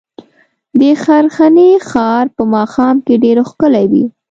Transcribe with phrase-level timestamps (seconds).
[0.79, 4.05] د ښرنې ښار په ماښام کې ډېر ښکلی وي.